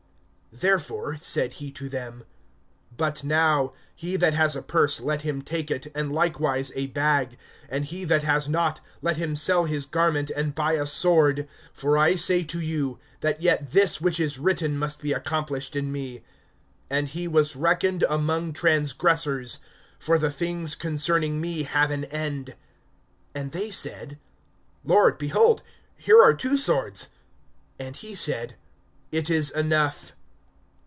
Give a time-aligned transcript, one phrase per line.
[0.53, 2.25] (36)Therefore said he to them:
[2.97, 7.37] But now, he that has a purse let him take it, and likewise a bag;
[7.69, 11.47] and he that has not, let him sell his garment and buy a sword.
[11.73, 15.89] (37)For I say to you, that yet this which is written must be accomplished in
[15.89, 16.21] me:
[16.89, 19.59] And he was reckoned among transgressors;
[19.97, 22.55] for the things concerning me have an end[22:37].
[23.35, 24.19] (38)And they said:
[24.83, 25.63] Lord, behold,
[25.95, 27.07] here are two swords.
[27.79, 28.55] And he said:
[29.13, 30.11] It is enough!